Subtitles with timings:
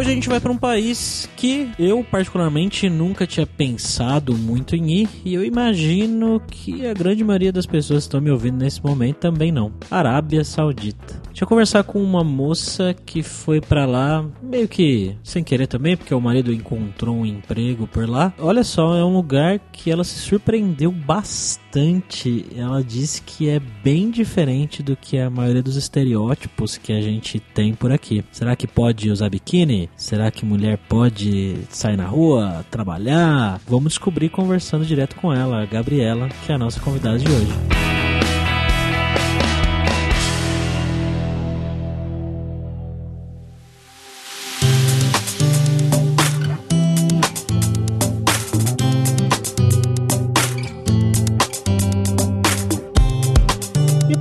[0.00, 5.02] Hoje a gente vai para um país que eu, particularmente, nunca tinha pensado muito em
[5.02, 5.08] ir.
[5.26, 9.16] E eu imagino que a grande maioria das pessoas que estão me ouvindo nesse momento
[9.16, 9.70] também não.
[9.90, 11.20] Arábia Saudita.
[11.28, 15.96] Deixa eu conversar com uma moça que foi para lá, meio que sem querer também,
[15.96, 18.32] porque o marido encontrou um emprego por lá.
[18.38, 22.46] Olha só, é um lugar que ela se surpreendeu bastante.
[22.56, 27.38] Ela disse que é bem diferente do que a maioria dos estereótipos que a gente
[27.38, 28.24] tem por aqui.
[28.32, 29.88] Será que pode usar biquíni?
[30.00, 33.60] Será que mulher pode sair na rua, trabalhar?
[33.68, 37.52] Vamos descobrir conversando direto com ela, a Gabriela, que é a nossa convidada de hoje.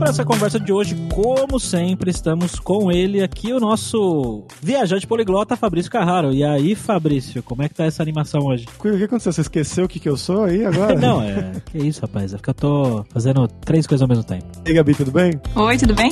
[0.10, 5.92] Essa conversa de hoje, como sempre, estamos com ele aqui, o nosso viajante poliglota, Fabrício
[5.92, 6.34] Carraro.
[6.34, 8.66] E aí, Fabrício, como é que tá essa animação hoje?
[8.80, 9.32] O que aconteceu?
[9.32, 10.96] Você esqueceu o que, que eu sou aí agora?
[11.00, 11.62] Não, é.
[11.72, 12.34] Que isso, rapaz.
[12.34, 14.46] É porque eu tô fazendo três coisas ao mesmo tempo.
[14.66, 15.40] E aí, Gabi, tudo bem?
[15.56, 16.12] Oi, tudo bem?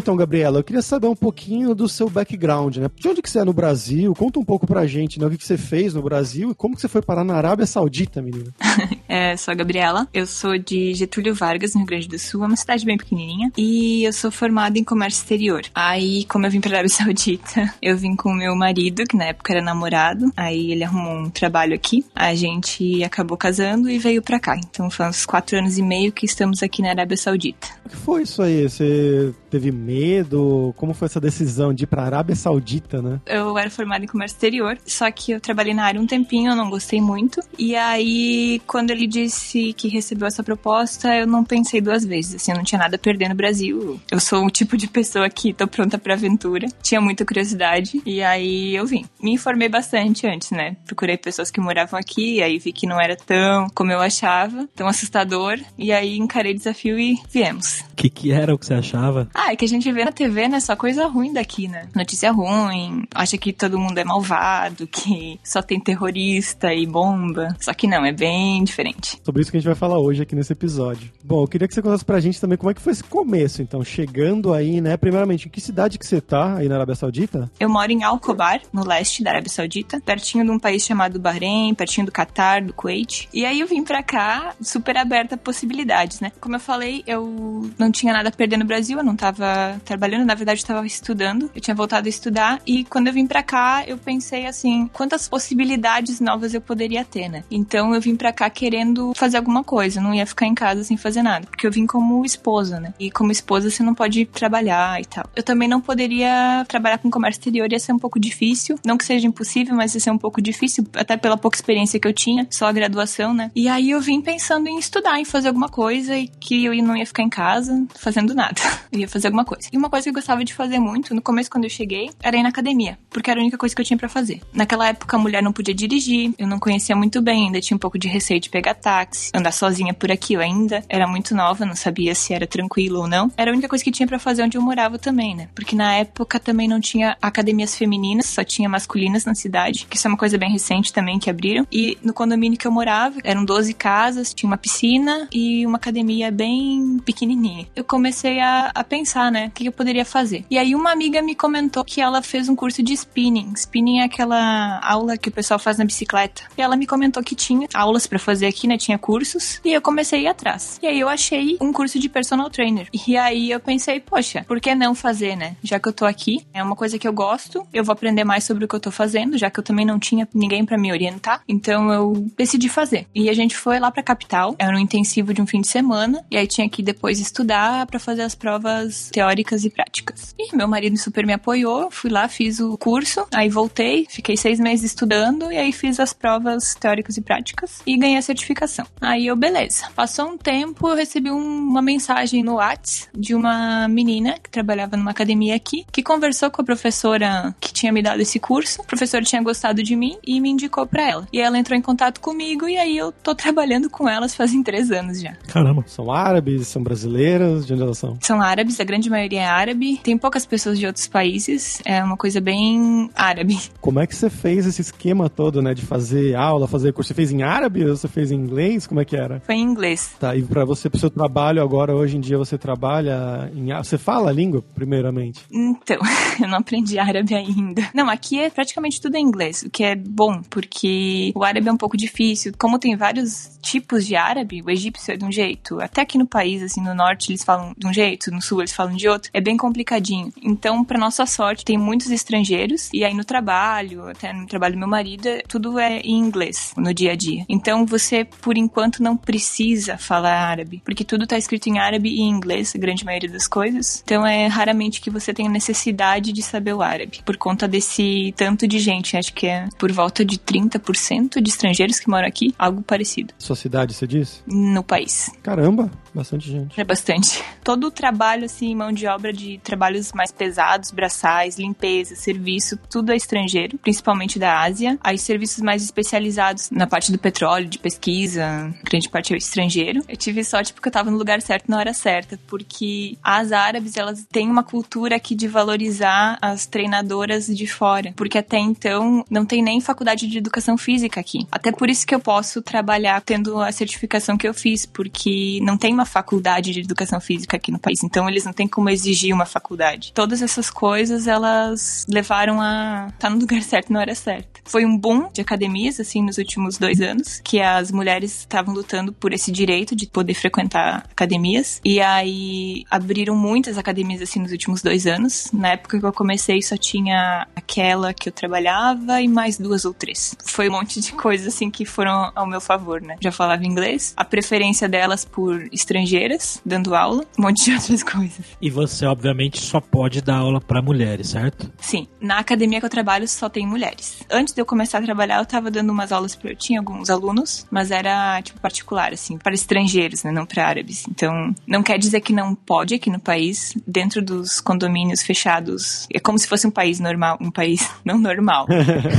[0.00, 2.88] Então, Gabriela, eu queria saber um pouquinho do seu background, né?
[2.96, 4.14] De onde que você é no Brasil?
[4.14, 5.26] Conta um pouco pra gente, né?
[5.26, 7.66] O que, que você fez no Brasil e como que você foi parar na Arábia
[7.66, 8.50] Saudita, menina?
[9.06, 12.46] é, sou a Gabriela, eu sou de Getúlio Vargas, no Rio Grande do Sul, é
[12.46, 15.60] uma cidade bem pequenininha, e eu sou formada em comércio exterior.
[15.74, 19.26] Aí, como eu vim pra Arábia Saudita, eu vim com o meu marido, que na
[19.26, 24.22] época era namorado, aí ele arrumou um trabalho aqui, a gente acabou casando e veio
[24.22, 24.56] pra cá.
[24.56, 27.68] Então, faz uns quatro anos e meio que estamos aqui na Arábia Saudita.
[27.84, 28.62] O que foi isso aí?
[28.62, 30.72] Você teve medo?
[30.76, 33.20] Como foi essa decisão de ir pra Arábia Saudita, né?
[33.26, 36.56] Eu era formada em comércio exterior, só que eu trabalhei na área um tempinho, eu
[36.56, 37.40] não gostei muito.
[37.58, 42.36] E aí, quando ele disse que recebeu essa proposta, eu não pensei duas vezes.
[42.36, 44.00] Assim, eu não tinha nada a perder no Brasil.
[44.10, 46.68] Eu sou o tipo de pessoa que tô pronta pra aventura.
[46.82, 48.00] Tinha muita curiosidade.
[48.06, 49.04] E aí eu vim.
[49.20, 50.76] Me informei bastante antes, né?
[50.86, 54.86] Procurei pessoas que moravam aqui, aí vi que não era tão como eu achava, tão
[54.86, 55.58] assustador.
[55.76, 57.80] E aí encarei o desafio e viemos.
[57.92, 59.28] O que, que era o que você achava?
[59.34, 60.60] Ah, é que a gente vê na TV, né?
[60.60, 61.88] Só coisa ruim daqui, né?
[61.94, 67.56] Notícia ruim, acha que todo mundo é malvado, que só tem terrorista e bomba.
[67.60, 69.20] Só que não, é bem diferente.
[69.24, 71.10] Sobre isso que a gente vai falar hoje aqui nesse episódio.
[71.22, 73.62] Bom, eu queria que você contasse pra gente também como é que foi esse começo,
[73.62, 74.96] então, chegando aí, né?
[74.96, 77.50] Primeiramente, em que cidade que você tá aí na Arábia Saudita?
[77.58, 81.74] Eu moro em Al-Khobar, no leste da Arábia Saudita, pertinho de um país chamado Bahrein,
[81.74, 83.28] pertinho do Catar, do Kuwait.
[83.32, 86.32] E aí eu vim pra cá super aberta a possibilidades, né?
[86.40, 90.26] Como eu falei, eu não tinha nada a perder no Brasil, eu não tava trabalhando,
[90.26, 91.50] na verdade estava estudando.
[91.54, 95.28] Eu tinha voltado a estudar e quando eu vim para cá, eu pensei assim, quantas
[95.28, 97.44] possibilidades novas eu poderia ter, né?
[97.50, 100.96] Então eu vim para cá querendo fazer alguma coisa, não ia ficar em casa sem
[100.96, 102.94] fazer nada, porque eu vim como esposa, né?
[102.98, 105.24] E como esposa você não pode trabalhar e tal.
[105.34, 108.78] Eu também não poderia trabalhar com comércio exterior, ia ser um pouco difícil.
[108.84, 112.06] Não que seja impossível, mas ia ser um pouco difícil, até pela pouca experiência que
[112.06, 113.50] eu tinha, só a graduação, né?
[113.54, 116.96] E aí eu vim pensando em estudar, em fazer alguma coisa e que eu não
[116.96, 118.60] ia ficar em casa fazendo nada.
[118.92, 119.68] Eu ia fazer alguma coisa.
[119.72, 122.36] E uma coisa que eu gostava de fazer muito, no começo quando eu cheguei, era
[122.36, 124.40] ir na academia, porque era a única coisa que eu tinha para fazer.
[124.52, 127.80] Naquela época a mulher não podia dirigir, eu não conhecia muito bem, ainda tinha um
[127.80, 131.66] pouco de receio de pegar táxi, andar sozinha por aqui, eu ainda era muito nova,
[131.66, 133.30] não sabia se era tranquilo ou não.
[133.36, 135.48] Era a única coisa que tinha para fazer onde eu morava também, né?
[135.54, 140.06] Porque na época também não tinha academias femininas, só tinha masculinas na cidade, que isso
[140.06, 141.66] é uma coisa bem recente também que abriram.
[141.72, 146.30] E no condomínio que eu morava, eram 12 casas, tinha uma piscina e uma academia
[146.30, 147.66] bem pequenininha.
[147.74, 149.39] Eu comecei a, a pensar, né?
[149.46, 150.44] O que eu poderia fazer?
[150.50, 153.52] E aí uma amiga me comentou que ela fez um curso de spinning.
[153.56, 156.42] Spinning é aquela aula que o pessoal faz na bicicleta.
[156.56, 158.76] E ela me comentou que tinha aulas para fazer aqui, né?
[158.76, 159.60] Tinha cursos.
[159.64, 160.78] E eu comecei a ir atrás.
[160.82, 162.88] E aí eu achei um curso de personal trainer.
[163.06, 165.56] E aí eu pensei, poxa, por que não fazer, né?
[165.62, 168.44] Já que eu tô aqui, é uma coisa que eu gosto, eu vou aprender mais
[168.44, 170.92] sobre o que eu tô fazendo, já que eu também não tinha ninguém para me
[170.92, 171.42] orientar.
[171.48, 173.06] Então eu decidi fazer.
[173.14, 176.24] E a gente foi lá pra capital, era um intensivo de um fim de semana,
[176.30, 180.34] e aí tinha que depois estudar para fazer as provas teóricas e práticas.
[180.38, 184.58] E meu marido super me apoiou, fui lá, fiz o curso, aí voltei, fiquei seis
[184.58, 188.86] meses estudando, e aí fiz as provas teóricas e práticas e ganhei a certificação.
[189.00, 189.86] Aí eu, beleza.
[189.94, 194.96] Passou um tempo, eu recebi um, uma mensagem no WhatsApp de uma menina que trabalhava
[194.96, 198.80] numa academia aqui, que conversou com a professora que tinha me dado esse curso.
[198.80, 201.28] A professora tinha gostado de mim e me indicou para ela.
[201.32, 204.90] E ela entrou em contato comigo e aí eu tô trabalhando com elas fazem três
[204.90, 205.34] anos já.
[205.48, 205.84] Caramba.
[205.86, 208.16] São árabes, são brasileiras, de onde elas são?
[208.20, 209.98] São árabes, a grande maioria é árabe.
[210.02, 211.80] Tem poucas pessoas de outros países.
[211.84, 213.58] É uma coisa bem árabe.
[213.80, 217.08] Como é que você fez esse esquema todo, né, de fazer aula, fazer curso?
[217.08, 218.86] Você fez em árabe ou você fez em inglês?
[218.86, 219.40] Como é que era?
[219.40, 220.14] Foi em inglês.
[220.18, 223.98] Tá, e para você, pro seu trabalho agora, hoje em dia, você trabalha em Você
[223.98, 225.44] fala a língua, primeiramente?
[225.50, 225.98] Então,
[226.40, 227.88] eu não aprendi árabe ainda.
[227.94, 231.72] Não, aqui é praticamente tudo em inglês, o que é bom, porque o árabe é
[231.72, 232.52] um pouco difícil.
[232.58, 236.26] Como tem vários tipos de árabe, o egípcio é de um jeito, até aqui no
[236.26, 239.30] país, assim, no norte eles falam de um jeito, no sul eles falam de outro,
[239.32, 240.32] é bem complicadinho.
[240.42, 244.78] Então, para nossa sorte, tem muitos estrangeiros, e aí no trabalho, até no trabalho do
[244.78, 247.44] meu marido, tudo é em inglês, no dia a dia.
[247.48, 252.20] Então, você, por enquanto, não precisa falar árabe, porque tudo tá escrito em árabe e
[252.20, 254.02] em inglês, a grande maioria das coisas.
[254.04, 258.66] Então, é raramente que você tem necessidade de saber o árabe, por conta desse tanto
[258.66, 262.82] de gente, acho que é por volta de 30% de estrangeiros que moram aqui, algo
[262.82, 263.34] parecido.
[263.38, 264.42] Sua cidade, você disse?
[264.46, 265.30] No país.
[265.42, 266.80] Caramba, bastante gente.
[266.80, 267.42] É bastante.
[267.62, 273.12] Todo o trabalho, assim, mão de obra de trabalhos mais pesados, braçais, limpeza, serviço, tudo
[273.12, 274.98] é estrangeiro, principalmente da Ásia.
[275.02, 280.02] Aí serviços mais especializados na parte do petróleo, de pesquisa, grande parte é estrangeiro.
[280.08, 283.96] Eu tive sorte porque eu tava no lugar certo na hora certa, porque as árabes,
[283.96, 289.44] elas têm uma cultura aqui de valorizar as treinadoras de fora, porque até então não
[289.44, 291.46] tem nem faculdade de educação física aqui.
[291.50, 295.76] Até por isso que eu posso trabalhar tendo a certificação que eu fiz, porque não
[295.76, 299.34] tem uma faculdade de educação física aqui no país, então eles não têm como exigir
[299.34, 300.12] uma faculdade.
[300.14, 304.60] Todas essas coisas, elas levaram a estar tá no lugar certo na hora certa.
[304.64, 309.12] Foi um boom de academias, assim, nos últimos dois anos, que as mulheres estavam lutando
[309.12, 314.82] por esse direito de poder frequentar academias, e aí abriram muitas academias, assim, nos últimos
[314.82, 315.50] dois anos.
[315.52, 319.92] Na época que eu comecei, só tinha aquela que eu trabalhava e mais duas ou
[319.92, 320.34] três.
[320.44, 323.16] Foi um monte de coisas, assim, que foram ao meu favor, né?
[323.20, 328.46] Já falava inglês, a preferência delas por estrangeiras, dando aula, um monte de outras coisas.
[328.62, 331.70] E você, obviamente, só pode dar aula para mulheres, certo?
[331.78, 332.06] Sim.
[332.20, 334.22] Na academia que eu trabalho, só tem mulheres.
[334.30, 336.50] Antes de eu começar a trabalhar, eu tava dando umas aulas pra...
[336.50, 340.30] Eu tinha alguns alunos, mas era, tipo, particular, assim, para estrangeiros, né?
[340.30, 341.04] Não para árabes.
[341.08, 346.06] Então, não quer dizer que não pode aqui no país, dentro dos condomínios fechados.
[346.12, 347.36] É como se fosse um país normal.
[347.40, 348.66] Um país não normal.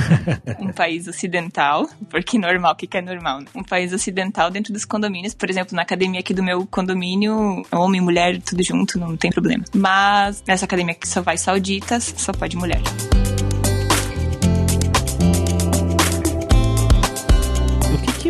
[0.59, 1.89] um país ocidental.
[2.09, 3.41] Porque normal, o que, que é normal?
[3.41, 3.47] Né?
[3.55, 5.33] Um país ocidental dentro dos condomínios.
[5.33, 9.63] Por exemplo, na academia aqui do meu condomínio, homem, mulher, tudo junto, não tem problema.
[9.73, 12.81] Mas nessa academia que só vai sauditas, só pode mulher.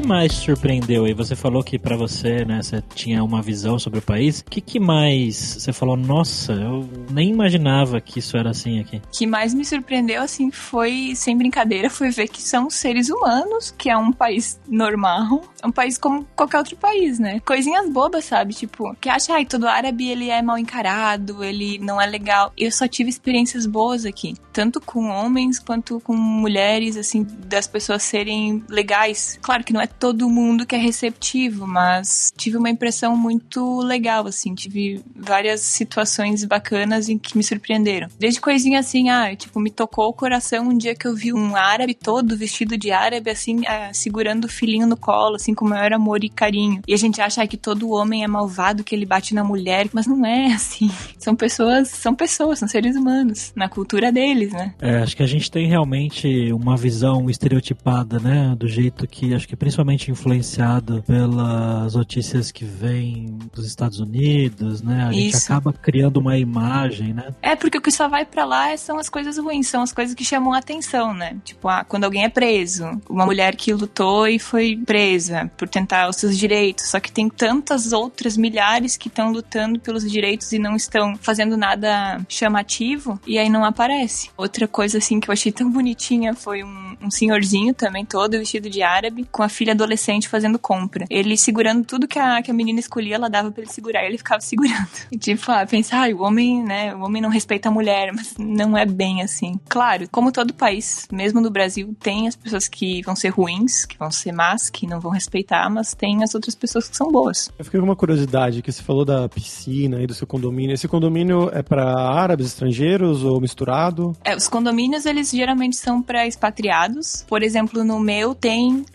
[0.02, 1.14] Que mais surpreendeu aí?
[1.14, 4.40] Você falou que para você, né, você tinha uma visão sobre o país.
[4.40, 5.96] O que, que mais você falou?
[5.96, 8.98] Nossa, eu nem imaginava que isso era assim aqui.
[8.98, 13.74] O que mais me surpreendeu, assim, foi, sem brincadeira, foi ver que são seres humanos,
[13.78, 17.40] que é um país normal, é um país como qualquer outro país, né?
[17.42, 18.56] Coisinhas bobas, sabe?
[18.56, 22.52] Tipo, que acha, ai, todo árabe ele é mal encarado, ele não é legal.
[22.58, 28.02] Eu só tive experiências boas aqui, tanto com homens quanto com mulheres, assim, das pessoas
[28.02, 29.38] serem legais.
[29.44, 34.26] Claro que não é todo mundo que é receptivo, mas tive uma impressão muito legal,
[34.26, 34.56] assim.
[34.56, 38.08] Tive várias situações bacanas em que me surpreenderam.
[38.18, 41.56] Desde coisinha assim, ah, tipo, me tocou o coração um dia que eu vi um
[41.56, 45.94] árabe todo vestido de árabe, assim, ah, segurando o filhinho no colo, assim, com maior
[45.94, 46.82] amor e carinho.
[46.88, 49.88] E a gente acha ah, que todo homem é malvado, que ele bate na mulher,
[49.94, 50.90] mas não é assim.
[51.20, 54.74] São pessoas, são pessoas, são seres humanos, na cultura deles, né?
[54.82, 59.48] É, acho que a gente tem realmente uma visão estereotipada, né, do jeito que, acho
[59.48, 65.06] que principalmente totalmente influenciado pelas notícias que vêm dos Estados Unidos, né?
[65.06, 65.52] A gente Isso.
[65.52, 67.34] acaba criando uma imagem, né?
[67.42, 70.14] É, porque o que só vai pra lá são as coisas ruins, são as coisas
[70.14, 71.38] que chamam a atenção, né?
[71.44, 76.08] Tipo, ah, quando alguém é preso, uma mulher que lutou e foi presa por tentar
[76.08, 80.60] os seus direitos, só que tem tantas outras milhares que estão lutando pelos direitos e
[80.60, 84.30] não estão fazendo nada chamativo, e aí não aparece.
[84.38, 88.70] Outra coisa, assim, que eu achei tão bonitinha foi um, um senhorzinho também, todo vestido
[88.70, 91.06] de árabe, com a filha adolescente fazendo compra.
[91.10, 94.08] Ele segurando tudo que a, que a menina escolhia, ela dava pra ele segurar, e
[94.08, 94.88] ele ficava segurando.
[95.12, 98.36] E tipo, ah, pensar, ah, o homem, né, o homem não respeita a mulher, mas
[98.38, 99.60] não é bem assim.
[99.68, 103.98] Claro, como todo país, mesmo no Brasil, tem as pessoas que vão ser ruins, que
[103.98, 107.52] vão ser más, que não vão respeitar, mas tem as outras pessoas que são boas.
[107.58, 110.74] Eu fiquei com uma curiosidade, que você falou da piscina e do seu condomínio.
[110.74, 114.16] Esse condomínio é pra árabes, estrangeiros ou misturado?
[114.24, 117.26] É, os condomínios, eles geralmente são para expatriados.
[117.28, 118.86] Por exemplo, no meu tem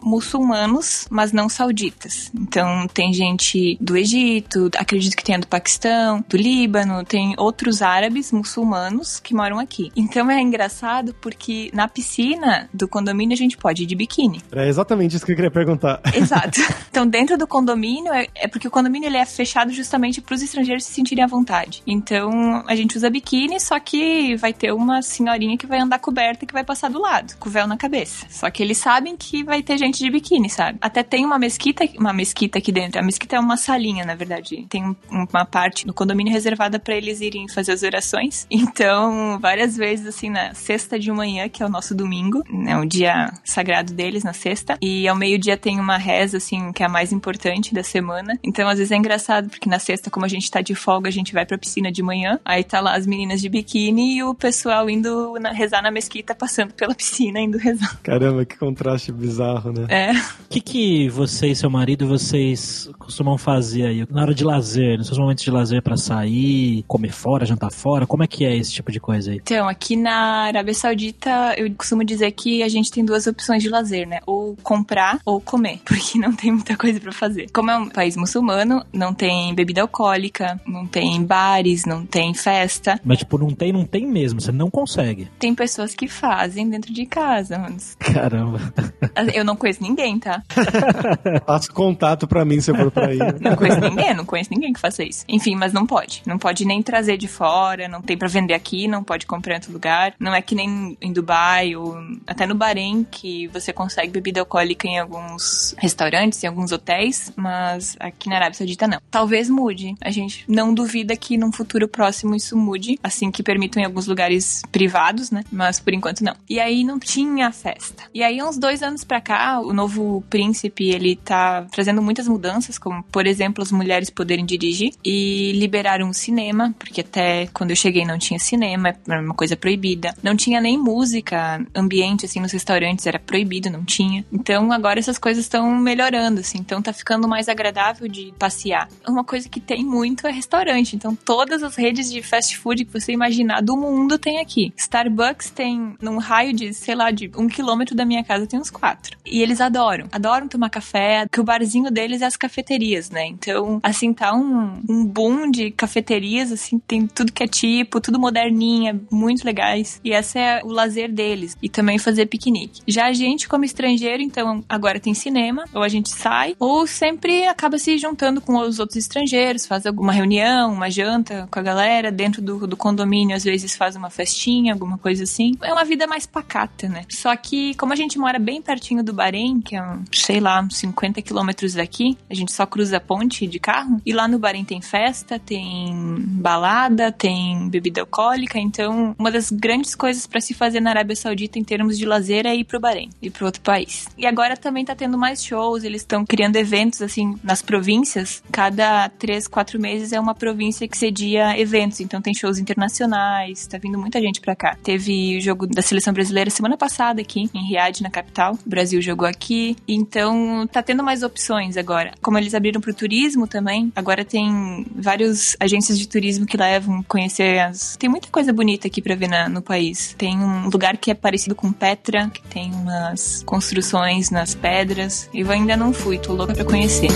[1.11, 2.30] mas não sauditas.
[2.35, 8.32] Então tem gente do Egito, acredito que tenha do Paquistão, do Líbano, tem outros árabes
[8.32, 9.90] muçulmanos que moram aqui.
[9.96, 14.42] Então é engraçado porque na piscina do condomínio a gente pode ir de biquíni.
[14.52, 16.00] É exatamente isso que eu queria perguntar.
[16.14, 16.61] Exato.
[16.96, 20.40] Então, dentro do condomínio, é, é porque o condomínio ele é fechado justamente para os
[20.40, 21.82] estrangeiros se sentirem à vontade.
[21.87, 26.44] Então, a gente usa biquíni, só que vai ter uma senhorinha que vai andar coberta
[26.44, 28.25] e que vai passar do lado, com o véu na cabeça.
[28.30, 30.79] Só que eles sabem que vai ter gente de biquíni, sabe?
[30.81, 33.01] Até tem uma mesquita, uma mesquita aqui dentro.
[33.01, 34.67] A mesquita é uma salinha, na verdade.
[34.69, 38.47] Tem um- uma parte no condomínio reservada para eles irem fazer as orações.
[38.77, 42.85] Então, várias vezes, assim, na sexta de manhã, que é o nosso domingo, é o
[42.85, 44.77] dia sagrado deles, na sexta.
[44.83, 48.39] E ao meio-dia tem uma reza, assim, que é a mais importante da semana.
[48.45, 51.13] Então, às vezes é engraçado, porque na sexta, como a gente tá de folga, a
[51.13, 52.39] gente vai pra piscina de manhã.
[52.45, 56.35] Aí tá lá as meninas de biquíni e o pessoal indo na- rezar na mesquita,
[56.35, 57.99] passando pela piscina, indo rezar.
[58.03, 59.87] Caramba, que contraste bizarro, né?
[59.89, 60.13] É.
[60.47, 64.97] O que, que você e seu marido vocês costumam fazer aí na hora de lazer,
[64.97, 68.07] nos seus momentos de lazer pra sair, comer fora, jantar fora?
[68.07, 69.38] Como é que é esse tipo de coisa aí?
[69.38, 73.69] Então, aqui na Arábia Saudita, eu costumo dizer que a gente tem duas opções de
[73.69, 74.21] lazer, né?
[74.25, 77.50] Ou comprar ou comer, porque não tem muita coisa pra fazer.
[77.53, 83.00] Como é um país muçulmano, não tem bebida alcoólica, não tem bares, não tem festa.
[83.05, 85.29] Mas, tipo, não tem, não tem mesmo, você não consegue.
[85.41, 88.61] Tem pessoas que fazem dentro de casa, mas Caramba.
[89.35, 90.36] eu não conheço ninguém, tá?
[91.47, 93.19] Faça contato pra mim se eu for pra aí.
[93.40, 95.25] Não conheço ninguém, não conheço ninguém que faça isso.
[95.28, 96.23] Enfim, mas não pode.
[96.26, 99.57] Não pode nem trazer de fora, não tem pra vender aqui, não pode comprar em
[99.57, 100.14] outro lugar.
[100.19, 104.87] Não é que nem em Dubai ou até no Bahrein que você consegue bebida alcoólica
[104.87, 109.00] em alguns restaurantes, em alguns hotéis, mas aqui na Arábia Saudita não.
[109.11, 109.95] Talvez mude.
[110.00, 114.07] A gente não duvida que num futuro próximo isso mude, assim que permitam em alguns
[114.07, 115.45] lugares privados, né?
[115.50, 116.35] Mas por enquanto não.
[116.49, 118.05] E aí não tinha festa.
[118.14, 122.78] E aí uns dois anos pra cá, o novo príncipe ele tá trazendo muitas mudanças,
[122.78, 127.76] como por exemplo as mulheres poderem dirigir e liberaram o cinema, porque até quando eu
[127.76, 130.14] cheguei não tinha cinema, era uma coisa proibida.
[130.23, 134.25] Não tinha nem música ambiente assim nos restaurantes, era proibido, não tinha.
[134.33, 138.88] Então agora essas coisas estão melhorando, assim, então tá ficando mais agradável de passear.
[139.06, 142.92] Uma coisa que tem muito é restaurante, então todas as redes de fast food que
[142.92, 144.73] você imaginar do mundo tem aqui.
[144.76, 148.71] Starbucks tem num raio de, sei lá, de um quilômetro da minha casa tem uns
[148.71, 149.16] quatro.
[149.25, 153.26] E eles adoram, adoram tomar café, que o barzinho deles é as cafeterias, né?
[153.26, 158.18] Então, assim, tá um, um boom de cafeterias, assim, tem tudo que é tipo, tudo
[158.18, 160.00] moderninha, muito legais.
[160.02, 161.56] E esse é o lazer deles.
[161.62, 162.82] E também fazer piquenique.
[162.87, 167.46] Já a gente, como estrangeiro, então, agora tem cinema, ou a gente sai, ou sempre
[167.46, 172.11] acaba se juntando com os outros estrangeiros, faz alguma reunião, uma janta com a galera,
[172.11, 175.52] dentro do, do condomínio, às vezes faz uma festinha, alguma coisa assim.
[175.62, 177.04] É uma vida mais pacata, né?
[177.11, 180.61] Só que, como a gente mora bem pertinho do Bahrein, que é, um, sei lá,
[180.61, 184.39] uns 50 quilômetros daqui, a gente só cruza a ponte de carro, e lá no
[184.39, 190.55] Bahrein tem festa, tem balada, tem bebida alcoólica, então uma das grandes coisas para se
[190.55, 193.61] fazer na Arábia Saudita em termos de lazer é ir pro Bahrein, ir pro outro
[193.63, 194.07] país.
[194.17, 198.43] E agora também tá tendo mais shows, eles estão criando eventos assim nas províncias.
[198.51, 203.79] Cada três, quatro meses é uma província que cedia eventos, então tem shows internacionais, tá
[203.79, 204.77] vindo muita gente pra cá.
[204.83, 208.55] Teve o jogo da seleção brasileira semana passada aqui em Riad, na capital.
[208.67, 212.12] O Brasil jogou aqui, então tá tendo mais opções agora.
[212.23, 217.59] Como eles abriram pro turismo também, agora tem várias agências de turismo que levam conhecer
[217.61, 217.97] as.
[217.97, 220.15] Tem muita coisa bonita aqui pra ver na- no país.
[220.19, 225.29] Tem um lugar que é parecido com Petra, que tem umas construções nas pedras.
[225.33, 227.09] Eu ainda não fui, tô louca pra conhecer.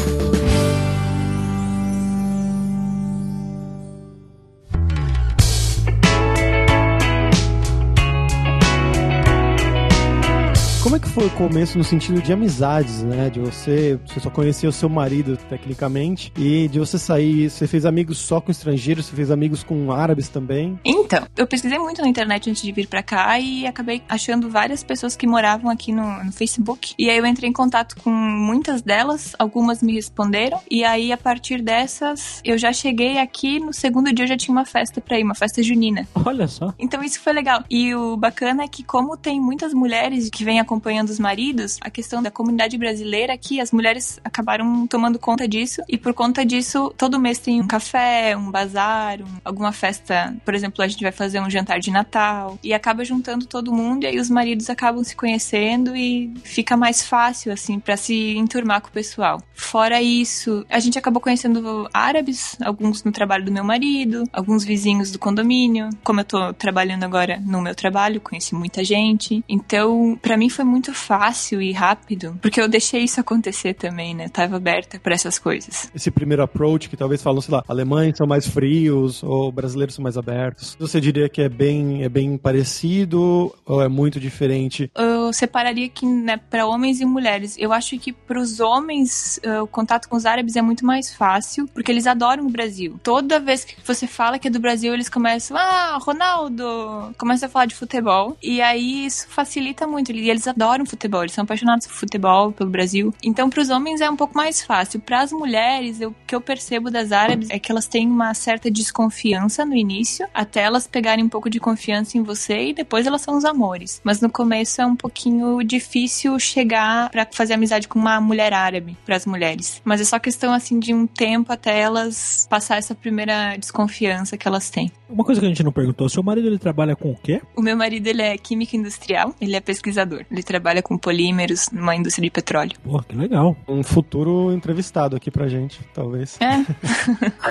[11.10, 13.28] Foi o começo no sentido de amizades, né?
[13.28, 17.84] De você, você só conhecia o seu marido, tecnicamente, e de você sair, você fez
[17.84, 20.78] amigos só com estrangeiros, você fez amigos com árabes também.
[20.84, 24.84] Então, eu pesquisei muito na internet antes de vir para cá e acabei achando várias
[24.84, 26.94] pessoas que moravam aqui no, no Facebook.
[26.96, 31.18] E aí eu entrei em contato com muitas delas, algumas me responderam, e aí a
[31.18, 35.18] partir dessas eu já cheguei aqui, no segundo dia eu já tinha uma festa pra
[35.18, 36.06] ir, uma festa junina.
[36.24, 36.72] Olha só.
[36.78, 37.64] Então isso foi legal.
[37.68, 41.88] E o bacana é que, como tem muitas mulheres que vêm acompanhando os maridos, a
[41.88, 45.82] questão da comunidade brasileira aqui, as mulheres acabaram tomando conta disso.
[45.88, 50.36] E por conta disso, todo mês tem um café, um bazar, um, alguma festa.
[50.44, 52.58] Por exemplo, a gente vai fazer um jantar de Natal.
[52.62, 57.02] E acaba juntando todo mundo, e aí os maridos acabam se conhecendo e fica mais
[57.02, 59.42] fácil, assim, para se enturmar com o pessoal.
[59.54, 65.10] Fora isso, a gente acabou conhecendo árabes, alguns no trabalho do meu marido, alguns vizinhos
[65.10, 65.88] do condomínio.
[66.02, 69.44] Como eu tô trabalhando agora no meu trabalho, conheci muita gente.
[69.48, 74.28] Então, para mim foi muito fácil e rápido, porque eu deixei isso acontecer também, né?
[74.28, 75.90] tava aberta para essas coisas.
[75.94, 80.02] Esse primeiro approach que talvez falam, sei lá, alemães são mais frios ou brasileiros são
[80.02, 80.76] mais abertos.
[80.78, 84.90] Você diria que é bem, é bem parecido ou é muito diferente?
[84.94, 87.56] Eu separaria que, né, para homens e mulheres.
[87.58, 91.12] Eu acho que para os homens, uh, o contato com os árabes é muito mais
[91.12, 92.98] fácil, porque eles adoram o Brasil.
[93.02, 97.14] Toda vez que você fala que é do Brasil, eles começam, ah, Ronaldo!
[97.18, 98.36] Começam a falar de futebol.
[98.42, 100.12] E aí isso facilita muito.
[100.12, 103.14] E eles adoram futebol, eles são apaixonados por futebol, pelo Brasil.
[103.22, 105.00] Então, para os homens é um pouco mais fácil.
[105.00, 108.70] Para as mulheres, o que eu percebo das árabes é que elas têm uma certa
[108.70, 113.22] desconfiança no início, até elas pegarem um pouco de confiança em você e depois elas
[113.22, 114.00] são os amores.
[114.04, 118.96] Mas no começo é um pouquinho difícil chegar para fazer amizade com uma mulher árabe
[119.04, 119.80] para as mulheres.
[119.84, 124.46] Mas é só questão assim de um tempo até elas passar essa primeira desconfiança que
[124.46, 124.90] elas têm.
[125.10, 127.40] Uma coisa que a gente não perguntou, seu marido ele trabalha com o quê?
[127.56, 130.24] O meu marido ele é químico industrial, ele é pesquisador.
[130.30, 132.72] Ele trabalha com polímeros numa indústria de petróleo.
[132.82, 133.56] Pô, que legal.
[133.68, 136.38] Um futuro entrevistado aqui pra gente, talvez.
[136.40, 136.64] É.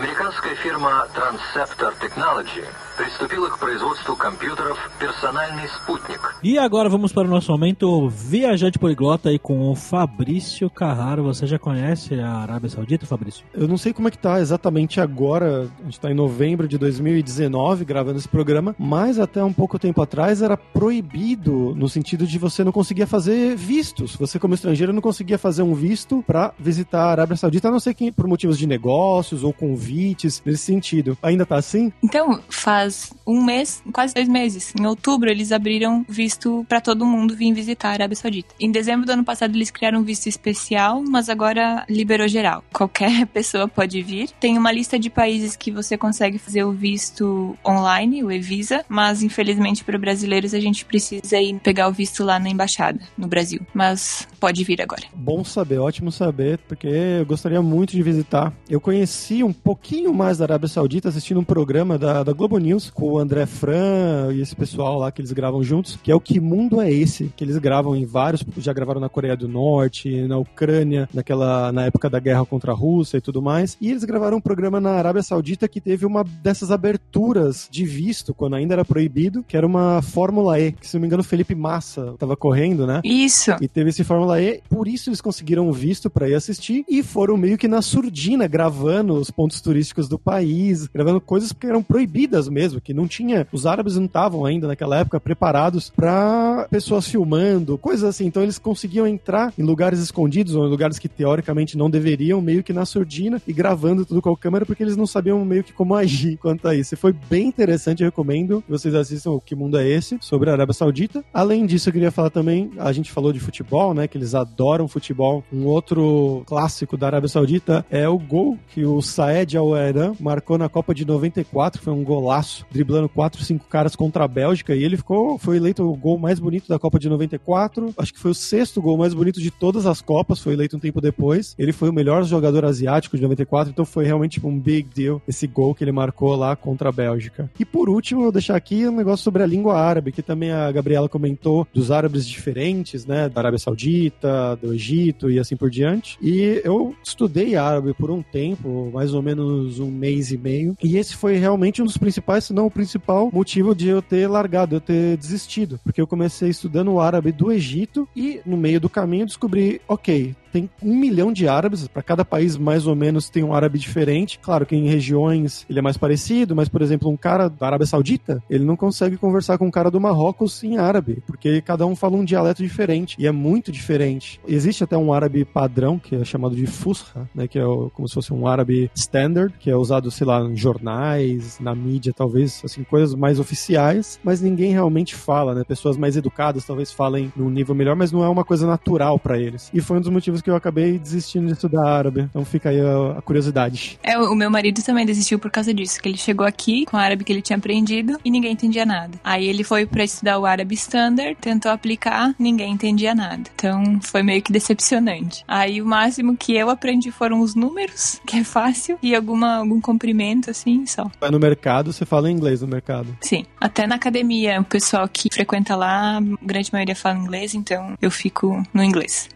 [2.99, 6.21] Американская фирма Transceptor Technology приступила к производству компьютеров «Персональный спутник».
[6.43, 11.25] E agora vamos para o nosso momento viajante poliglota aí com o Fabrício Carraro.
[11.25, 13.45] Você já conhece a Arábia Saudita, Fabrício?
[13.53, 16.79] Eu não sei como é que tá exatamente agora, a gente tá em novembro de
[16.79, 22.39] 2019 gravando esse programa, mas até um pouco tempo atrás era proibido no sentido de
[22.39, 24.17] você não conseguia fazer vistos.
[24.17, 27.81] Você como estrangeiro não conseguia fazer um visto para visitar a Arábia Saudita, a não
[27.81, 31.17] ser que por motivos de negócios ou convites, nesse sentido.
[31.23, 31.93] Ainda tá assim?
[32.03, 32.88] Então, faz
[33.26, 34.74] um mês, quase dois meses.
[34.80, 38.54] Em outubro, eles abriram visto para todo mundo vir visitar a Arábia Saudita.
[38.60, 42.64] Em dezembro do ano passado, eles criaram um visto especial, mas agora liberou geral.
[42.74, 44.30] Qualquer pessoa pode vir.
[44.40, 49.22] Tem uma lista de países que você consegue fazer o visto online, o e-visa, mas
[49.24, 53.62] infelizmente para brasileiros a gente precisa ir pegar o visto lá na embaixada, no Brasil.
[53.74, 55.04] Mas pode vir agora.
[55.14, 58.54] Bom saber, ótimo saber, porque eu gostaria muito de visitar.
[58.70, 62.79] Eu conheci um pouquinho mais da Arábia Saudita assistindo um programa da, da Globo News
[62.88, 66.20] com o André Fran e esse pessoal lá que eles gravam juntos, que é o
[66.20, 67.34] Que Mundo é Esse?
[67.36, 71.86] Que eles gravam em vários, já gravaram na Coreia do Norte, na Ucrânia, naquela, na
[71.86, 73.76] época da guerra contra a Rússia e tudo mais.
[73.82, 78.34] E eles gravaram um programa na Arábia Saudita que teve uma dessas aberturas de visto,
[78.34, 81.56] quando ainda era proibido, que era uma Fórmula E, que se não me engano Felipe
[81.56, 83.02] Massa tava correndo, né?
[83.04, 83.52] Isso.
[83.60, 87.02] E teve esse Fórmula E, por isso eles conseguiram o visto para ir assistir e
[87.02, 91.82] foram meio que na surdina gravando os pontos turísticos do país, gravando coisas que eram
[91.82, 97.08] proibidas mesmo, que não tinha, os árabes não estavam ainda naquela época preparados para pessoas
[97.08, 98.26] filmando, coisas assim.
[98.26, 102.64] Então eles conseguiam entrar em lugares escondidos ou em lugares que teoricamente não deveriam, meio
[102.64, 105.74] que na surdina e gravando tudo com a câmera porque eles não sabiam meio que
[105.74, 106.94] como agir quanto a isso.
[106.94, 110.50] E foi bem interessante, eu recomendo que vocês assistam o Que Mundo é Esse sobre
[110.50, 111.24] a Arábia Saudita.
[111.34, 114.88] Além disso, eu queria falar também, a gente falou de futebol, né, que eles adoram
[114.88, 115.44] futebol.
[115.52, 120.70] Um outro clássico da Arábia Saudita é o gol que o Saed Al-Eran marcou na
[120.70, 124.98] Copa de 94, foi um golaço, driblando 4, 5 caras contra a Bélgica e ele
[124.98, 127.94] ficou, foi eleito o gol mais bonito da Copa de 94.
[127.98, 130.80] Acho que foi o sexto gol mais bonito de todas as Copas, foi eleito um
[130.80, 131.56] tempo depois.
[131.58, 135.22] Ele foi o melhor jogador asiático de 94, então foi realmente tipo, um big deal
[135.28, 137.50] esse gol que ele marcou lá contra a Bélgica.
[137.60, 140.52] E por último, eu vou deixar aqui um negócio sobre a língua árabe, que também
[140.52, 145.70] a Gabriela comentou dos árabes diferentes, né, da Arábia Saudita, do Egito e assim por
[145.70, 146.18] diante.
[146.22, 150.98] E eu estudei árabe por um tempo, mais ou menos um mês e meio, e
[150.98, 154.76] esse foi realmente um dos principais se não o principal motivo de eu ter largado,
[154.76, 155.80] eu ter desistido.
[155.84, 160.36] Porque eu comecei estudando o árabe do Egito e no meio do caminho descobri, ok,
[160.52, 164.40] tem um milhão de árabes, para cada país mais ou menos tem um árabe diferente.
[164.40, 167.86] Claro que em regiões ele é mais parecido, mas por exemplo, um cara da Arábia
[167.86, 171.96] Saudita, ele não consegue conversar com um cara do Marrocos em árabe, porque cada um
[171.96, 174.40] fala um dialeto diferente e é muito diferente.
[174.48, 178.14] Existe até um árabe padrão, que é chamado de Fusha, né, que é como se
[178.14, 182.84] fosse um árabe standard, que é usado, sei lá, em jornais, na mídia, talvez, assim,
[182.84, 185.64] coisas mais oficiais, mas ninguém realmente fala, né?
[185.64, 189.38] Pessoas mais educadas talvez falem num nível melhor, mas não é uma coisa natural para
[189.40, 189.72] eles.
[189.74, 192.22] E foi um dos motivos que eu acabei desistindo de estudar árabe.
[192.22, 194.00] Então fica aí a, a, curiosidade.
[194.04, 197.00] É, o meu marido também desistiu por causa disso, que ele chegou aqui com o
[197.00, 199.20] árabe que ele tinha aprendido e ninguém entendia nada.
[199.24, 203.42] Aí ele foi para estudar o árabe standard, tentou aplicar, ninguém entendia nada.
[203.56, 205.44] Então foi meio que decepcionante.
[205.48, 209.82] Aí o máximo que eu aprendi foram os números, que é fácil, e alguma, algum
[209.82, 211.10] comprimento assim, só.
[211.20, 213.16] Vai no mercado, você fala inglês no mercado.
[213.22, 213.46] Sim.
[213.60, 218.12] Até na academia, o pessoal que frequenta lá, a grande maioria fala inglês, então eu
[218.12, 219.30] fico no inglês.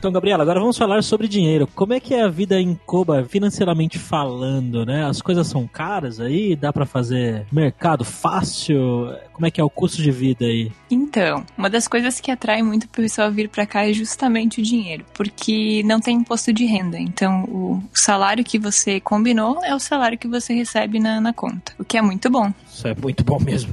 [0.00, 1.68] Então, Gabriela, agora vamos falar sobre dinheiro.
[1.74, 5.04] Como é que é a vida em Koba financeiramente falando, né?
[5.04, 6.56] As coisas são caras aí?
[6.56, 9.14] Dá para fazer mercado fácil?
[9.34, 10.72] Como é que é o custo de vida aí?
[10.90, 14.64] Então, uma das coisas que atrai muito o pessoal vir para cá é justamente o
[14.64, 16.98] dinheiro, porque não tem imposto de renda.
[16.98, 21.74] Então, o salário que você combinou é o salário que você recebe na, na conta,
[21.78, 22.50] o que é muito bom.
[22.80, 23.70] Isso é muito bom mesmo.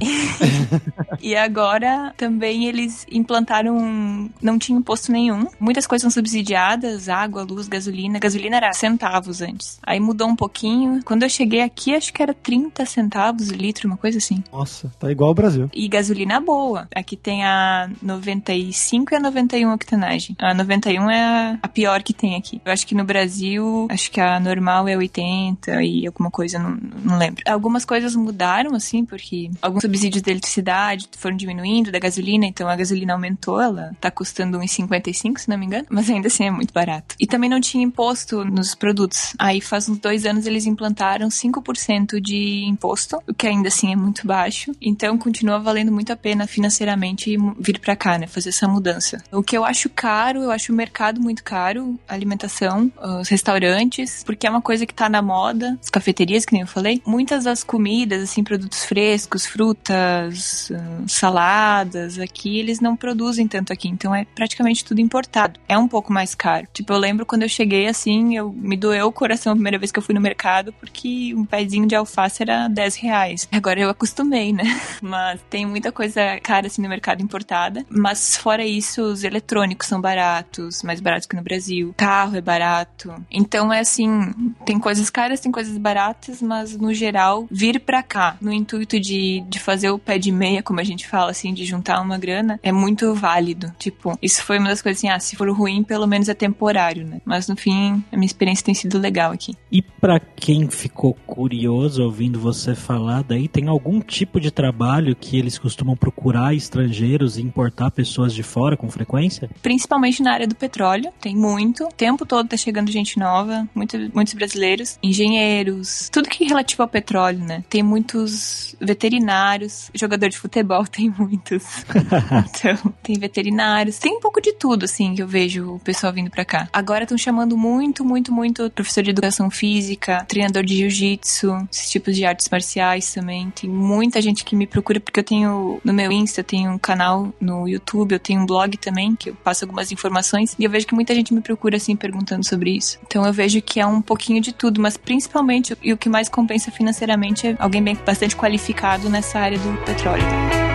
[1.18, 4.28] e agora também eles implantaram.
[4.42, 5.46] Não tinha imposto nenhum.
[5.58, 8.18] Muitas coisas são subsidiadas: água, luz, gasolina.
[8.18, 9.78] Gasolina era centavos antes.
[9.82, 11.00] Aí mudou um pouquinho.
[11.04, 14.44] Quando eu cheguei aqui, acho que era 30 centavos o litro, uma coisa assim.
[14.52, 15.70] Nossa, tá igual ao Brasil.
[15.72, 16.86] E gasolina boa.
[16.94, 20.36] Aqui tem a 95 e a 91 octanagem.
[20.38, 22.60] A 91 é a, a pior que tem aqui.
[22.62, 26.76] Eu acho que no Brasil, acho que a normal é 80 e alguma coisa, não,
[27.02, 27.42] não lembro.
[27.46, 32.68] Algumas coisas mudaram, assim assim, porque alguns subsídios de eletricidade foram diminuindo, da gasolina, então
[32.68, 36.50] a gasolina aumentou, ela tá custando 1,55, se não me engano, mas ainda assim é
[36.50, 37.14] muito barato.
[37.18, 39.34] E também não tinha imposto nos produtos.
[39.38, 43.96] Aí faz uns dois anos eles implantaram 5% de imposto, o que ainda assim é
[43.96, 44.72] muito baixo.
[44.80, 49.22] Então continua valendo muito a pena financeiramente vir para cá, né, fazer essa mudança.
[49.32, 54.46] O que eu acho caro, eu acho o mercado muito caro, alimentação, os restaurantes, porque
[54.46, 57.02] é uma coisa que tá na moda, as cafeterias, que nem eu falei.
[57.06, 63.86] Muitas das comidas, assim, produtos frescos, frutas, ah, saladas, aqui eles não produzem tanto aqui,
[63.86, 65.60] então é praticamente tudo importado.
[65.68, 66.66] É um pouco mais caro.
[66.72, 69.92] Tipo, eu lembro quando eu cheguei assim, eu me doeu o coração a primeira vez
[69.92, 73.48] que eu fui no mercado, porque um pezinho de alface era 10 reais.
[73.52, 74.64] Agora eu acostumei, né?
[75.02, 77.84] Mas tem muita coisa cara assim no mercado importada.
[77.90, 81.92] Mas fora isso, os eletrônicos são baratos, mais baratos que no Brasil.
[81.94, 83.12] Carro é barato.
[83.30, 84.32] Então é assim,
[84.64, 89.00] tem coisas caras, tem coisas baratas, mas no geral, vir pra cá, no intuito intuito
[89.00, 92.18] de, de fazer o pé de meia, como a gente fala, assim, de juntar uma
[92.18, 93.72] grana, é muito válido.
[93.78, 97.06] Tipo, isso foi uma das coisas assim, ah, se for ruim, pelo menos é temporário,
[97.06, 97.20] né?
[97.24, 99.54] Mas no fim, a minha experiência tem sido legal aqui.
[99.70, 105.38] E para quem ficou curioso ouvindo você falar, daí tem algum tipo de trabalho que
[105.38, 109.50] eles costumam procurar estrangeiros e importar pessoas de fora com frequência?
[109.62, 111.84] Principalmente na área do petróleo, tem muito.
[111.84, 116.82] O tempo todo tá chegando gente nova, muito, muitos brasileiros, engenheiros, tudo que é relativo
[116.82, 117.64] ao petróleo, né?
[117.68, 121.64] Tem muitos veterinários, jogador de futebol tem muitos.
[121.94, 126.30] então, tem veterinários, tem um pouco de tudo, assim, que eu vejo o pessoal vindo
[126.30, 126.68] pra cá.
[126.72, 132.14] Agora estão chamando muito, muito, muito professor de educação física, treinador de jiu-jitsu, esses tipos
[132.14, 133.50] de artes marciais também.
[133.50, 136.78] Tem muita gente que me procura porque eu tenho no meu Insta, eu tenho um
[136.78, 140.70] canal no YouTube, eu tenho um blog também que eu passo algumas informações e eu
[140.70, 142.98] vejo que muita gente me procura assim perguntando sobre isso.
[143.06, 146.28] Então eu vejo que é um pouquinho de tudo, mas principalmente e o que mais
[146.28, 150.67] compensa financeiramente é alguém bem bastante qualificado qualificado nessa área do petróleo.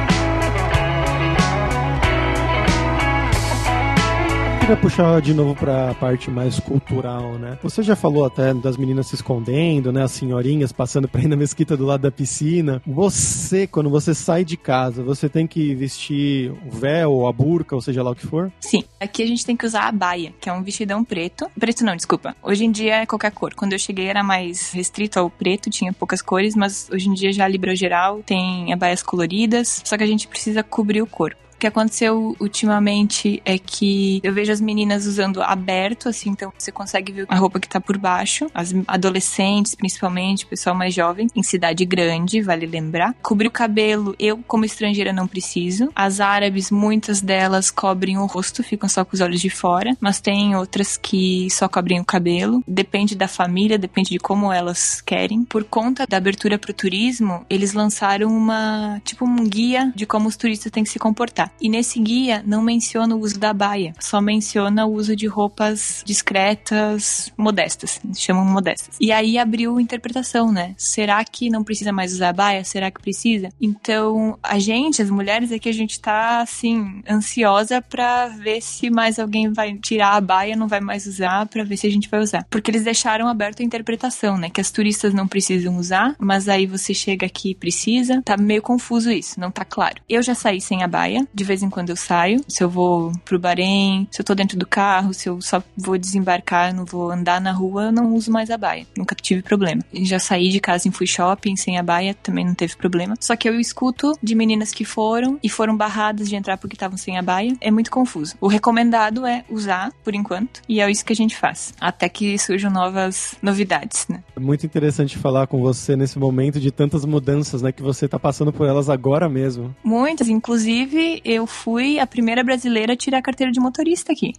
[4.63, 7.59] Queria puxar de novo para a parte mais cultural, né?
[7.61, 10.03] Você já falou até das meninas se escondendo, né?
[10.03, 12.81] As senhorinhas passando para ir na mesquita do lado da piscina.
[12.87, 17.81] Você, quando você sai de casa, você tem que vestir o véu, a burca, ou
[17.81, 18.53] seja lá o que for?
[18.61, 18.85] Sim.
[19.01, 21.51] Aqui a gente tem que usar a baia, que é um vestidão preto.
[21.59, 22.33] Preto não, desculpa.
[22.41, 23.53] Hoje em dia é qualquer cor.
[23.55, 27.33] Quando eu cheguei era mais restrito ao preto, tinha poucas cores, mas hoje em dia
[27.33, 31.67] já Libra geral tem abaias coloridas, só que a gente precisa cobrir o corpo que
[31.67, 37.25] aconteceu ultimamente é que eu vejo as meninas usando aberto, assim, então você consegue ver
[37.29, 38.51] a roupa que tá por baixo.
[38.53, 43.15] As adolescentes, principalmente, pessoal mais jovem, em cidade grande, vale lembrar.
[43.21, 45.89] Cobrir o cabelo, eu, como estrangeira, não preciso.
[45.95, 50.19] As árabes, muitas delas cobrem o rosto, ficam só com os olhos de fora, mas
[50.19, 52.61] tem outras que só cobrem o cabelo.
[52.67, 55.45] Depende da família, depende de como elas querem.
[55.45, 60.35] Por conta da abertura pro turismo, eles lançaram uma, tipo, um guia de como os
[60.35, 61.52] turistas têm que se comportar.
[61.61, 66.03] E nesse guia não menciona o uso da baia, só menciona o uso de roupas
[66.05, 68.95] discretas, modestas, chamam modestas.
[68.99, 70.75] E aí abriu interpretação, né?
[70.77, 72.63] Será que não precisa mais usar baia?
[72.63, 73.49] Será que precisa?
[73.61, 79.19] Então, a gente, as mulheres aqui, a gente tá assim, ansiosa pra ver se mais
[79.19, 82.19] alguém vai tirar a baia, não vai mais usar, pra ver se a gente vai
[82.19, 82.45] usar.
[82.49, 84.49] Porque eles deixaram aberto a interpretação, né?
[84.49, 88.21] Que as turistas não precisam usar, mas aí você chega aqui e precisa.
[88.23, 90.01] Tá meio confuso isso, não tá claro.
[90.09, 92.43] Eu já saí sem a baia, de vez em quando eu saio.
[92.47, 95.97] Se eu vou pro Bahrein, se eu tô dentro do carro, se eu só vou
[95.97, 98.85] desembarcar, não vou andar na rua, eu não uso mais a baia.
[98.97, 99.81] Nunca tive problema.
[99.93, 103.15] Já saí de casa e fui shopping sem a baia, também não teve problema.
[103.19, 106.97] Só que eu escuto de meninas que foram e foram barradas de entrar porque estavam
[106.97, 107.55] sem a baia.
[107.59, 108.35] É muito confuso.
[108.39, 111.73] O recomendado é usar, por enquanto, e é isso que a gente faz.
[111.79, 114.23] Até que surjam novas novidades, né?
[114.35, 117.71] É muito interessante falar com você nesse momento de tantas mudanças, né?
[117.71, 119.75] Que você tá passando por elas agora mesmo.
[119.83, 120.27] Muitas.
[120.27, 124.33] Inclusive, eu fui a primeira brasileira a tirar a carteira de motorista aqui.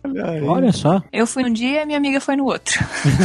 [0.46, 1.02] Olha só.
[1.12, 2.78] Eu fui um dia e minha amiga foi no outro.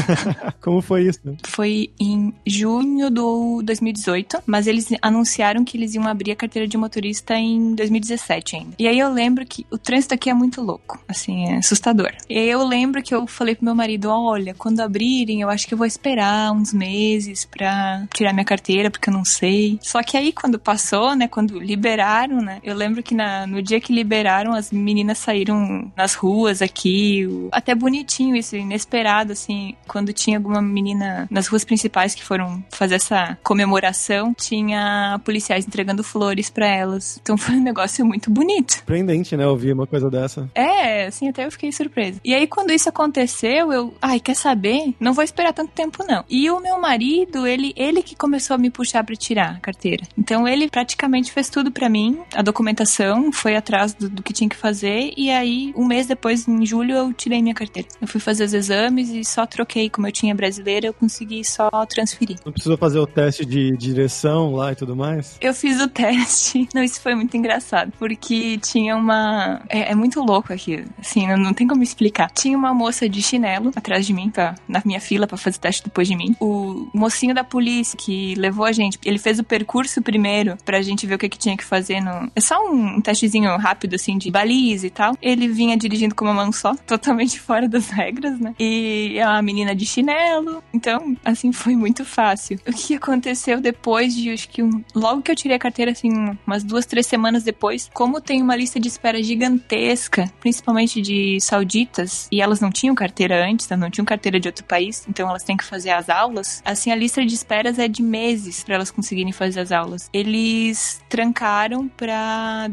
[0.61, 1.19] Como foi isso?
[1.45, 6.77] Foi em junho do 2018, mas eles anunciaram que eles iam abrir a carteira de
[6.77, 8.75] motorista em 2017 ainda.
[8.79, 12.11] E aí eu lembro que o trânsito aqui é muito louco, assim, é assustador.
[12.29, 15.67] E aí eu lembro que eu falei pro meu marido, olha, quando abrirem, eu acho
[15.67, 19.79] que eu vou esperar uns meses pra tirar minha carteira, porque eu não sei.
[19.81, 23.79] Só que aí quando passou, né, quando liberaram, né, eu lembro que na, no dia
[23.79, 30.37] que liberaram, as meninas saíram nas ruas aqui, até bonitinho isso, inesperado, assim, quando tinha
[30.37, 36.67] alguma menina nas ruas principais que foram fazer essa comemoração, tinha policiais entregando flores pra
[36.67, 37.19] elas.
[37.21, 38.73] Então foi um negócio muito bonito.
[38.73, 39.47] Surpreendente, né?
[39.47, 40.49] Ouvir uma coisa dessa.
[40.53, 42.19] É, assim, até eu fiquei surpresa.
[42.23, 44.93] E aí, quando isso aconteceu, eu, ai, quer saber?
[44.99, 46.23] Não vou esperar tanto tempo, não.
[46.29, 50.03] E o meu marido, ele, ele que começou a me puxar pra tirar a carteira.
[50.17, 54.49] Então, ele praticamente fez tudo pra mim, a documentação, foi atrás do, do que tinha
[54.49, 57.87] que fazer, e aí, um mês depois, em julho, eu tirei minha carteira.
[58.01, 61.69] Eu fui fazer os exames e só troquei, como eu tinha brasileira, eu consegui só
[61.87, 62.37] transferir.
[62.45, 65.37] Não precisou fazer o teste de direção lá e tudo mais?
[65.39, 66.67] Eu fiz o teste.
[66.75, 69.61] Não, isso foi muito engraçado, porque tinha uma.
[69.69, 72.29] É, é muito louco aqui, assim, não, não tem como explicar.
[72.31, 75.83] Tinha uma moça de chinelo atrás de mim, pra, na minha fila, pra fazer teste
[75.83, 76.35] depois de mim.
[76.39, 81.05] O mocinho da polícia que levou a gente, ele fez o percurso primeiro pra gente
[81.07, 82.31] ver o que, que tinha que fazer no.
[82.35, 85.15] É só um, um testezinho rápido, assim, de baliza e tal.
[85.21, 88.55] Ele vinha dirigindo com uma mão só, totalmente fora das regras, né?
[88.59, 90.63] E é uma menina de chinelo.
[90.73, 92.59] Então, assim, foi muito fácil.
[92.67, 96.09] O que aconteceu depois de, acho que um, logo que eu tirei a carteira, assim,
[96.45, 102.27] umas duas, três semanas depois, como tem uma lista de espera gigantesca, principalmente de sauditas,
[102.31, 105.43] e elas não tinham carteira antes, elas não tinham carteira de outro país, então elas
[105.43, 106.61] têm que fazer as aulas.
[106.65, 110.09] Assim, a lista de esperas é de meses para elas conseguirem fazer as aulas.
[110.13, 112.67] Eles trancaram para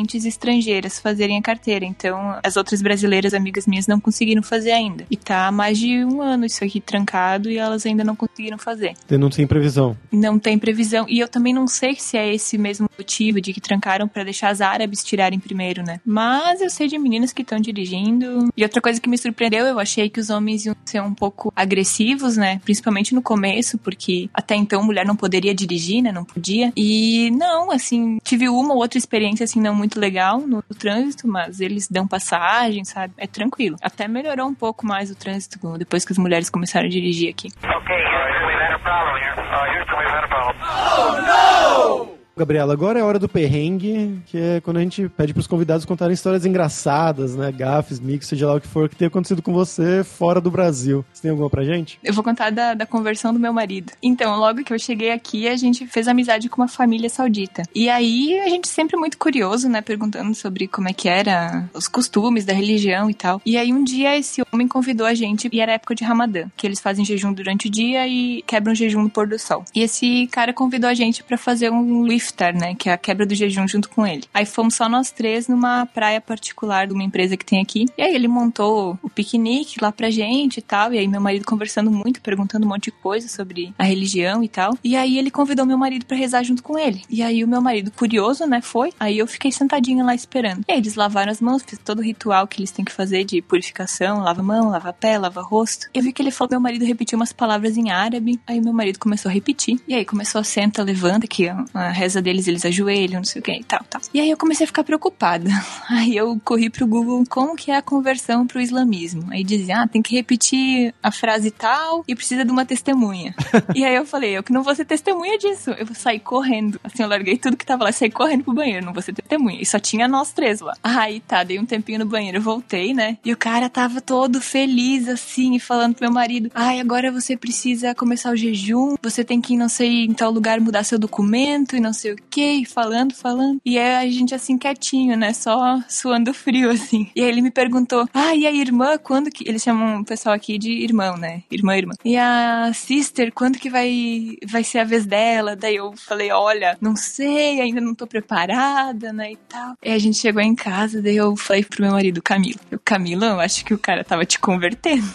[0.00, 5.04] dependentes estrangeiras fazerem a carteira, então as outras brasileiras amigas minhas não conseguiram fazer ainda.
[5.10, 8.58] E tá há mais de um ano isso aqui trancado e elas ainda não conseguiram
[8.58, 8.94] fazer.
[9.10, 9.96] Não tem previsão.
[10.10, 11.06] Não tem previsão.
[11.08, 14.50] E eu também não sei se é esse mesmo motivo de que trancaram pra deixar
[14.50, 16.00] as árabes tirarem primeiro, né?
[16.04, 18.48] Mas eu sei de meninas que estão dirigindo.
[18.56, 21.52] E outra coisa que me surpreendeu, eu achei que os homens iam ser um pouco
[21.54, 22.60] agressivos, né?
[22.64, 26.12] Principalmente no começo, porque até então mulher não poderia dirigir, né?
[26.12, 26.72] Não podia.
[26.76, 31.26] E não, assim, tive uma ou outra experiência, assim, não muito legal no, no trânsito,
[31.26, 33.14] mas eles dão passagem, sabe?
[33.16, 33.76] É tranquilo.
[33.82, 37.48] Até melhorou um pouco mais o trânsito depois que as mulheres começaram a dirigir aqui.
[37.48, 39.34] Okay, Houston, we've had a problem here.
[39.40, 42.19] Uh, Houston, we've had a problem.
[42.36, 45.84] Gabriela, agora é a hora do perrengue, que é quando a gente pede pros convidados
[45.84, 47.52] contarem histórias engraçadas, né?
[47.52, 51.04] Gafes, mix, seja lá o que for, que tenha acontecido com você fora do Brasil.
[51.12, 51.98] Você tem alguma pra gente?
[52.02, 53.92] Eu vou contar da, da conversão do meu marido.
[54.02, 57.62] Então, logo que eu cheguei aqui, a gente fez amizade com uma família saudita.
[57.74, 59.82] E aí, a gente sempre muito curioso, né?
[59.82, 63.42] Perguntando sobre como é que era os costumes da religião e tal.
[63.44, 66.66] E aí, um dia, esse homem convidou a gente, e era época de Ramadã, que
[66.66, 69.64] eles fazem jejum durante o dia e quebram jejum no pôr do sol.
[69.74, 72.74] E esse cara convidou a gente pra fazer um lift iftar, né?
[72.74, 74.24] Que é a quebra do jejum junto com ele.
[74.32, 77.86] Aí fomos só nós três numa praia particular de uma empresa que tem aqui.
[77.96, 80.92] E aí ele montou o piquenique lá pra gente e tal.
[80.92, 84.48] E aí meu marido conversando muito, perguntando um monte de coisa sobre a religião e
[84.48, 84.76] tal.
[84.82, 87.02] E aí ele convidou meu marido para rezar junto com ele.
[87.08, 88.92] E aí o meu marido, curioso, né, foi.
[88.98, 90.64] Aí eu fiquei sentadinha lá esperando.
[90.68, 93.24] E aí eles lavaram as mãos, fiz todo o ritual que eles têm que fazer
[93.24, 95.88] de purificação, lava mão, lava pé, lava rosto.
[95.92, 98.40] Eu vi que ele falou, meu marido repetiu umas palavras em árabe.
[98.46, 99.80] Aí meu marido começou a repetir.
[99.86, 103.42] E aí começou a senta, levanta, que a reza deles, eles ajoelham, não sei o
[103.42, 104.00] que e tal, tal.
[104.14, 105.50] E aí eu comecei a ficar preocupada.
[105.90, 109.26] Aí eu corri pro Google como que é a conversão pro islamismo.
[109.30, 113.34] Aí dizia, ah, tem que repetir a frase tal e precisa de uma testemunha.
[113.74, 115.70] e aí eu falei, eu que não vou ser testemunha disso.
[115.72, 116.80] Eu vou sair correndo.
[116.82, 119.60] Assim, eu larguei tudo que tava lá, saí correndo pro banheiro, não vou ser testemunha.
[119.60, 120.74] E só tinha nós três lá.
[120.82, 123.18] Aí tá, dei um tempinho no banheiro, voltei, né?
[123.24, 127.94] E o cara tava todo feliz, assim, falando pro meu marido, ai, agora você precisa
[127.94, 131.76] começar o jejum, você tem que ir, não sei, em tal lugar mudar seu documento
[131.76, 133.60] e não sei o que, falando, falando.
[133.64, 135.32] E aí a gente assim, quietinho, né?
[135.32, 137.10] Só suando frio, assim.
[137.14, 139.48] E aí ele me perguntou, ah, e a irmã, quando que.
[139.48, 141.42] Eles chamam o pessoal aqui de irmão, né?
[141.50, 141.94] Irmã, irmã.
[142.04, 145.56] E a sister, quando que vai, vai ser a vez dela?
[145.56, 149.32] Daí eu falei, olha, não sei, ainda não tô preparada, né?
[149.32, 149.74] E tal.
[149.82, 153.24] E a gente chegou em casa, daí eu falei pro meu marido, Camilo, eu, Camilo,
[153.24, 155.06] eu acho que o cara tava te convertendo.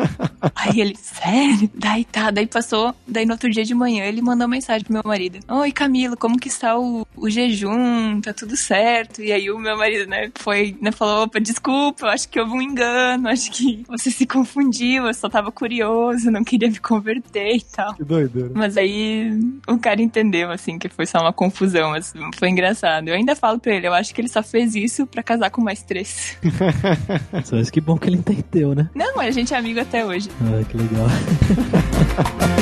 [0.54, 1.70] aí ele, sério?
[1.74, 5.02] Daí tá, daí passou, daí no outro dia de manhã ele mandou mensagem pro meu
[5.04, 5.38] marido.
[5.48, 8.20] Oi, Camilo, como que está o, o jejum?
[8.20, 9.22] Tá tudo certo?
[9.22, 12.52] E aí o meu marido, né, foi, né, falou, opa, desculpa, eu acho que houve
[12.52, 17.56] um engano, acho que você se confundiu, eu só tava curioso, não queria me converter
[17.56, 17.94] e tal.
[17.94, 18.50] Que doideira.
[18.54, 19.30] Mas aí
[19.68, 23.08] o cara entendeu, assim, que foi só uma confusão, mas foi engraçado.
[23.08, 25.60] Eu ainda falo pra ele, eu acho que ele só fez isso pra casar com
[25.60, 26.38] mais três.
[27.52, 28.90] Mas que bom que ele entendeu, né?
[28.94, 30.28] Não, a gente é amigo até hoje.
[30.40, 31.06] Ah, que legal.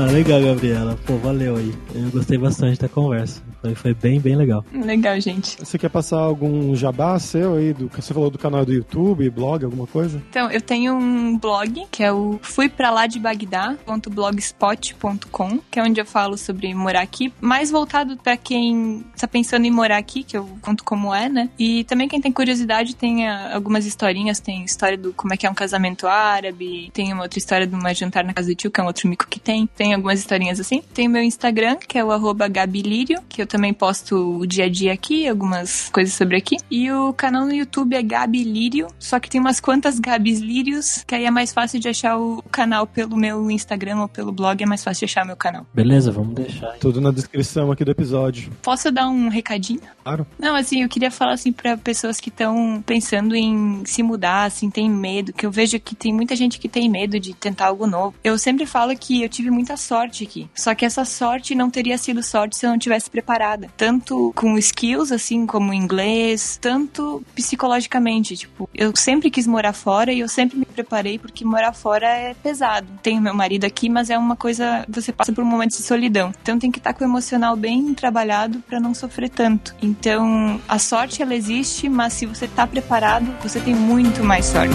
[0.00, 0.96] Ah, legal, Gabriela.
[1.06, 1.74] Pô, valeu aí.
[1.94, 3.42] Eu gostei bastante da conversa.
[3.60, 4.64] Foi, foi bem, bem legal.
[4.72, 5.56] Legal, gente.
[5.58, 7.72] Você quer passar algum jabá seu aí?
[7.72, 10.22] Do, que você falou do canal do YouTube, blog, alguma coisa?
[10.30, 15.82] Então, eu tenho um blog, que é o fui pra lá de Bagdá.blogspot.com, que é
[15.82, 20.22] onde eu falo sobre morar aqui, mais voltado pra quem tá pensando em morar aqui,
[20.22, 21.50] que eu conto como é, né?
[21.58, 25.46] E também quem tem curiosidade tem ah, algumas historinhas, tem história do como é que
[25.46, 28.70] é um casamento árabe, tem uma outra história de uma jantar na casa do tio,
[28.70, 30.82] que é um outro mico que tem, tem algumas historinhas assim.
[30.94, 34.66] Tem o meu Instagram, que é o arroba Gabilirio, que eu também posto o dia
[34.66, 36.56] a dia aqui, algumas coisas sobre aqui.
[36.70, 41.04] E o canal no YouTube é Gabi Lírio, só que tem umas quantas Gabis Lírios,
[41.06, 44.62] que aí é mais fácil de achar o canal pelo meu Instagram ou pelo blog,
[44.62, 45.66] é mais fácil de achar meu canal.
[45.74, 46.72] Beleza, vamos deixar.
[46.78, 48.52] Tudo na descrição aqui do episódio.
[48.62, 49.80] Posso dar um recadinho?
[50.02, 50.26] Claro.
[50.38, 54.70] Não, assim, eu queria falar assim para pessoas que estão pensando em se mudar, assim,
[54.70, 57.86] tem medo, que eu vejo que tem muita gente que tem medo de tentar algo
[57.86, 58.14] novo.
[58.22, 60.48] Eu sempre falo que eu tive muita sorte aqui.
[60.54, 63.10] Só que essa sorte não teria sido sorte se eu não tivesse
[63.40, 63.68] preparada.
[63.76, 68.36] Tanto com skills, assim, como inglês, tanto psicologicamente.
[68.36, 72.34] Tipo, eu sempre quis morar fora e eu sempre me preparei porque morar fora é
[72.34, 72.86] pesado.
[73.02, 74.84] Tenho meu marido aqui, mas é uma coisa.
[74.88, 76.32] Você passa por um momento de solidão.
[76.42, 79.74] Então tem que estar com o emocional bem trabalhado para não sofrer tanto.
[79.80, 84.74] Então a sorte ela existe, mas se você tá preparado, você tem muito mais sorte.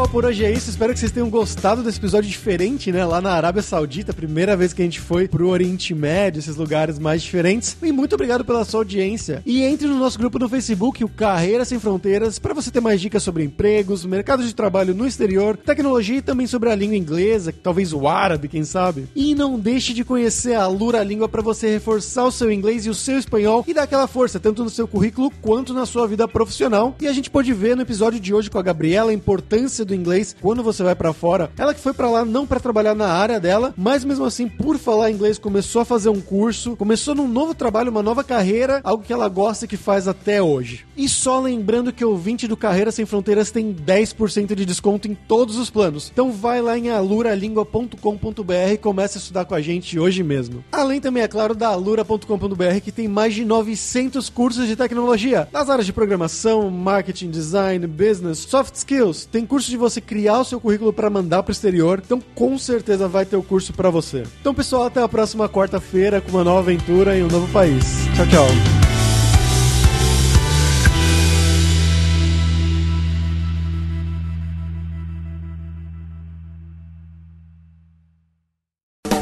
[0.00, 0.70] Pessoal, por hoje é isso.
[0.70, 3.04] Espero que vocês tenham gostado desse episódio diferente, né?
[3.04, 6.98] Lá na Arábia Saudita, primeira vez que a gente foi pro Oriente Médio, esses lugares
[6.98, 7.76] mais diferentes.
[7.82, 9.42] E muito obrigado pela sua audiência.
[9.44, 13.00] E entre no nosso grupo no Facebook, o Carreira Sem Fronteiras, para você ter mais
[13.00, 17.52] dicas sobre empregos, mercado de trabalho no exterior, tecnologia e também sobre a língua inglesa,
[17.62, 19.06] talvez o árabe, quem sabe.
[19.14, 22.90] E não deixe de conhecer a Lura Língua para você reforçar o seu inglês e
[22.90, 26.26] o seu espanhol e dar aquela força, tanto no seu currículo quanto na sua vida
[26.26, 26.94] profissional.
[27.00, 29.89] E a gente pode ver no episódio de hoje com a Gabriela a importância do
[29.94, 31.50] inglês quando você vai para fora.
[31.56, 34.78] Ela que foi para lá não para trabalhar na área dela, mas mesmo assim, por
[34.78, 39.04] falar inglês, começou a fazer um curso, começou num novo trabalho, uma nova carreira, algo
[39.04, 40.86] que ela gosta e que faz até hoje.
[40.96, 45.14] E só lembrando que o 20 do Carreira Sem Fronteiras tem 10% de desconto em
[45.14, 46.10] todos os planos.
[46.12, 50.64] Então vai lá em aluralingua.com.br e comece a estudar com a gente hoje mesmo.
[50.70, 55.68] Além também, é claro, da alura.com.br que tem mais de 900 cursos de tecnologia nas
[55.68, 59.26] áreas de programação, marketing, design, business, soft skills.
[59.26, 62.00] Tem curso de você criar o seu currículo para mandar pro exterior.
[62.04, 64.22] Então, com certeza vai ter o curso para você.
[64.40, 67.84] Então, pessoal, até a próxima quarta-feira com uma nova aventura em um novo país.
[68.14, 68.80] Tchau, tchau.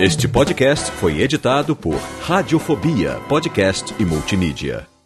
[0.00, 4.97] Este podcast foi editado por Radiofobia, podcast e multimídia.